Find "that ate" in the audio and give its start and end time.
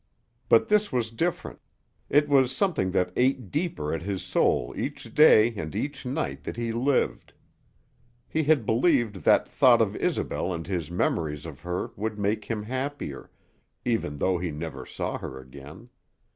2.89-3.51